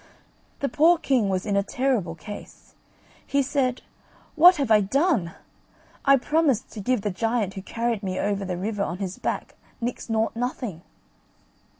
The 0.61 0.67
poor 0.67 0.97
king 0.97 1.29
was 1.29 1.45
in 1.45 1.55
a 1.55 1.61
terrible 1.61 2.15
case. 2.15 2.73
He 3.23 3.43
said: 3.43 3.83
"What 4.33 4.55
have 4.55 4.71
I 4.71 4.81
done? 4.81 5.33
I 6.05 6.15
promised 6.17 6.71
to 6.71 6.79
give 6.79 7.01
the 7.01 7.11
giant 7.11 7.53
who 7.53 7.61
carried 7.61 8.01
me 8.01 8.17
over 8.19 8.43
the 8.43 8.57
river 8.57 8.81
on 8.81 8.97
his 8.97 9.19
back, 9.19 9.53
Nix 9.79 10.09
Nought 10.09 10.35
Nothing." 10.35 10.81